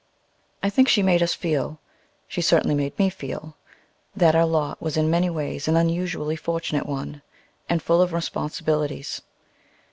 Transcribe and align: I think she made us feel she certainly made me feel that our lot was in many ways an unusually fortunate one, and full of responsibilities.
I 0.63 0.71
think 0.71 0.87
she 0.87 1.03
made 1.03 1.21
us 1.21 1.35
feel 1.35 1.79
she 2.27 2.41
certainly 2.41 2.73
made 2.73 2.97
me 2.97 3.07
feel 3.11 3.55
that 4.15 4.33
our 4.33 4.47
lot 4.47 4.81
was 4.81 4.97
in 4.97 5.11
many 5.11 5.29
ways 5.29 5.67
an 5.67 5.77
unusually 5.77 6.35
fortunate 6.35 6.87
one, 6.87 7.21
and 7.69 7.83
full 7.83 8.01
of 8.01 8.11
responsibilities. 8.11 9.21